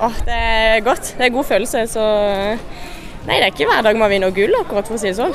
Åh, 0.00 0.20
det 0.24 0.36
er 0.36 0.84
godt. 0.84 1.14
Det 1.18 1.26
er 1.26 1.34
god 1.34 1.46
følelse. 1.48 1.84
Så 1.92 2.04
Nei, 3.20 3.36
det 3.36 3.44
er 3.44 3.50
ikke 3.52 3.66
hver 3.68 3.82
dag 3.84 3.98
man 4.00 4.08
vinner 4.08 4.32
gull, 4.32 4.54
akkurat 4.56 4.86
for 4.88 4.96
å 4.96 5.00
si 5.00 5.10
det 5.10 5.18
sånn. 5.18 5.34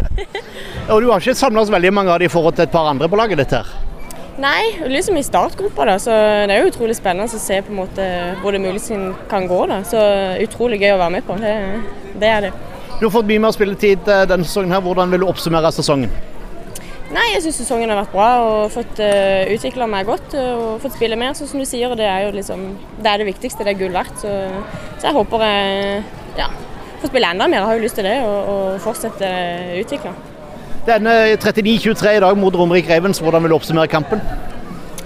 Og 0.92 1.02
du 1.04 1.10
har 1.10 1.20
ikke 1.20 1.36
samla 1.36 1.66
veldig 1.68 1.90
mange 1.92 2.14
av 2.14 2.22
de 2.22 2.30
i 2.30 2.32
forhold 2.32 2.56
til 2.56 2.64
et 2.64 2.72
par 2.72 2.88
andre 2.88 3.10
på 3.12 3.18
laget 3.20 3.42
ditt 3.42 3.52
her? 3.52 3.68
Nei, 4.40 4.72
liksom 4.90 5.18
i 5.20 5.22
startgruppa, 5.22 5.84
da, 5.86 5.98
så 6.00 6.14
det 6.48 6.56
er 6.56 6.64
jo 6.64 6.72
utrolig 6.72 6.96
spennende 6.98 7.28
å 7.28 7.42
se 7.42 7.60
på 7.62 7.70
en 7.70 7.78
måte 7.84 8.06
hvor 8.40 8.56
det 8.56 8.62
muligens 8.64 8.88
kan 9.30 9.46
gå. 9.46 9.60
da, 9.70 9.82
Så 9.86 10.00
utrolig 10.42 10.80
gøy 10.80 10.94
å 10.96 11.02
være 11.04 11.14
med 11.18 11.28
på. 11.28 11.36
Det, 11.44 11.52
det 12.18 12.30
er 12.32 12.48
det. 12.48 12.54
Du 12.98 13.04
har 13.04 13.12
fått 13.14 13.28
mye 13.28 13.42
mer 13.44 13.54
spilletid 13.54 14.08
eh, 14.08 14.24
denne 14.30 14.46
sesongen. 14.48 14.72
her. 14.72 14.82
Hvordan 14.82 15.12
vil 15.12 15.22
du 15.22 15.28
oppsummere 15.28 15.70
sesongen? 15.76 16.10
Nei, 17.14 17.28
jeg 17.36 17.44
syns 17.44 17.60
sesongen 17.62 17.92
har 17.92 18.00
vært 18.00 18.10
bra 18.14 18.28
og 18.42 18.72
fått 18.74 18.98
uh, 18.98 19.44
utvikla 19.54 19.86
meg 19.86 20.08
godt 20.08 20.32
uh, 20.34 20.48
og 20.58 20.80
fått 20.82 20.96
spille 20.96 21.14
mer, 21.20 21.34
Så 21.38 21.46
som 21.46 21.60
du 21.62 21.66
sier. 21.68 21.92
Det 21.94 22.06
er 22.10 22.24
jo 22.26 22.32
liksom, 22.34 22.64
det 22.98 23.06
er 23.10 23.22
det 23.22 23.28
viktigste, 23.28 23.62
det 23.66 23.74
er 23.76 23.78
gull 23.84 23.94
verdt. 23.94 24.16
Så, 24.18 24.32
så 24.98 25.06
jeg 25.06 25.14
håper 25.14 25.44
jeg 25.46 26.00
ja, 26.40 26.48
får 27.02 27.12
spille 27.12 27.30
enda 27.30 27.46
mer. 27.46 27.60
Jeg 27.62 27.68
har 27.70 27.78
jo 27.78 27.84
lyst 27.84 28.00
til 28.00 28.08
det 28.08 28.16
og, 28.26 28.48
og 28.54 28.80
fortsette 28.82 29.30
å 29.30 29.78
utvikle. 29.84 30.14
Denne 30.88 31.14
39-23 31.40 32.16
i 32.18 32.24
dag 32.26 32.36
mot 32.36 32.58
Romerike 32.58 32.90
Ravens, 32.90 33.22
hvordan 33.22 33.46
vil 33.46 33.54
du 33.54 33.56
oppsummere 33.56 33.88
kampen? 33.88 34.20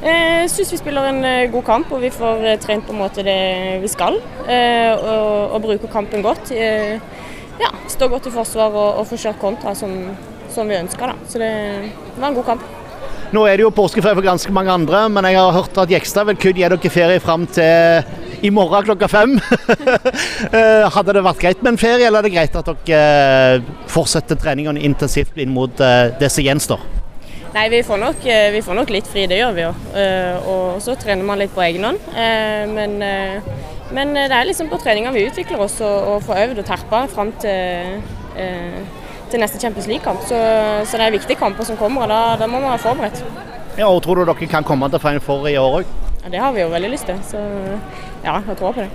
Jeg 0.02 0.48
syns 0.50 0.72
vi 0.72 0.78
spiller 0.80 1.10
en 1.10 1.20
eh, 1.26 1.44
god 1.52 1.64
kamp 1.66 1.92
og 1.92 2.00
vi 2.02 2.08
får 2.14 2.44
eh, 2.46 2.58
trent 2.62 2.84
på 2.86 2.94
en 2.94 3.00
måte 3.02 3.22
det 3.26 3.38
vi 3.82 3.90
skal. 3.90 4.16
eh, 4.46 4.94
Og, 4.94 5.52
og 5.58 5.62
bruker 5.68 5.92
kampen 5.92 6.24
godt. 6.24 6.54
Eh, 6.56 6.96
Ja, 7.58 7.72
Stå 7.90 8.06
godt 8.08 8.26
i 8.26 8.30
forsvar 8.30 8.70
og, 8.70 9.00
og 9.00 9.06
får 9.10 9.18
kjørt 9.24 9.40
kontra 9.42 9.72
som, 9.74 9.90
som 10.54 10.68
vi 10.68 10.78
ønsker. 10.78 11.14
Så 11.28 11.38
det 11.42 11.52
var 12.18 12.28
en 12.30 12.38
god 12.38 12.46
kamp. 12.52 12.62
Nå 13.32 13.42
er 13.44 13.58
det 13.60 13.66
jo 13.66 13.70
påskeferie 13.76 14.16
for 14.16 14.24
ganske 14.24 14.52
mange 14.56 14.72
andre, 14.72 15.02
men 15.12 15.26
jeg 15.28 15.36
har 15.36 15.52
hørt 15.52 15.76
at 15.82 15.90
Jekstad 15.92 16.24
vil 16.30 16.38
kun 16.40 16.56
gi 16.56 16.64
dere 16.64 16.90
ferie 16.92 17.20
fram 17.20 17.44
til 17.52 18.04
i 18.40 18.50
morgen 18.54 18.86
klokka 18.88 19.08
fem. 19.10 19.34
Eh, 20.48 20.84
Hadde 20.94 21.12
det 21.16 21.24
vært 21.26 21.40
greit 21.42 21.62
med 21.64 21.74
en 21.74 21.80
ferie, 21.80 22.06
eller 22.06 22.22
er 22.22 22.28
det 22.28 22.32
greit 22.32 22.54
at 22.56 22.68
dere 22.86 23.58
eh, 23.58 23.66
fortsetter 23.90 24.38
treningene 24.40 24.80
intensivt 24.86 25.36
inn 25.42 25.50
mot 25.52 25.80
eh, 25.82 26.12
det 26.20 26.30
som 26.32 26.46
gjenstår? 26.46 26.80
Nei, 27.52 27.64
vi 27.72 27.80
får 27.84 27.98
nok, 28.00 28.24
eh, 28.28 28.48
vi 28.54 28.62
får 28.64 28.78
nok 28.78 28.92
litt 28.94 29.08
fri, 29.10 29.26
det 29.28 29.40
gjør 29.40 29.54
vi 29.56 29.64
jo. 29.66 29.72
Eh, 29.98 30.48
Og 30.48 30.78
så 30.84 30.94
trener 31.00 31.26
man 31.26 31.40
litt 31.42 31.52
på 31.56 31.64
egen 31.66 31.84
hånd. 31.88 31.98
Eh, 32.14 32.64
Men, 32.70 32.96
eh, 33.02 33.50
men 33.92 34.14
det 34.16 34.30
er 34.32 34.48
liksom 34.48 34.68
på 34.70 34.78
treninga 34.80 35.12
vi 35.14 35.26
utvikler 35.28 35.60
oss 35.64 35.78
og, 35.80 36.08
og 36.14 36.24
får 36.28 36.42
øvd 36.46 36.62
og 36.62 36.66
terpa 36.70 37.02
fram 37.12 37.32
til, 37.42 38.00
eh, 38.36 38.80
til 39.30 39.40
neste 39.42 39.60
Champions 39.60 39.86
League-kamp. 39.90 40.20
Så, 40.28 40.38
så 40.88 41.00
det 41.00 41.06
er 41.06 41.16
viktige 41.18 41.38
kamper 41.40 41.64
som 41.68 41.78
kommer, 41.80 42.06
og 42.06 42.12
da, 42.12 42.20
da 42.40 42.46
må 42.50 42.60
man 42.60 42.70
være 42.72 42.84
forberedt. 42.86 43.24
Ja, 43.78 43.86
og 43.86 44.02
Tror 44.02 44.18
du 44.18 44.24
dere 44.26 44.48
kan 44.50 44.64
komme 44.66 44.88
til 44.90 45.02
Final 45.02 45.20
Four 45.22 45.46
i 45.46 45.56
år 45.56 45.80
òg? 45.80 45.92
Ja, 46.24 46.32
det 46.32 46.40
har 46.42 46.52
vi 46.52 46.64
jo 46.64 46.70
veldig 46.72 46.90
lyst 46.90 47.06
til, 47.06 47.20
så 47.24 47.38
ja, 48.24 48.40
jeg 48.48 48.56
tror 48.58 48.72
på 48.72 48.82
det. 48.82 48.90